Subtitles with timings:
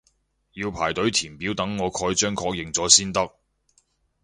[0.53, 3.35] 要排隊填表等我蓋章確認咗先得